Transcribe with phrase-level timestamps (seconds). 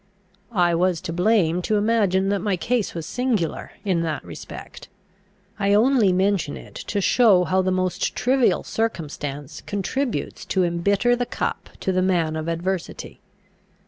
[0.55, 4.89] I was to blame to imagine that my case was singular in that respect.
[5.59, 11.27] I only mention it to show how the most trivial circumstance contributes to embitter the
[11.27, 13.19] cup to the man of adversity.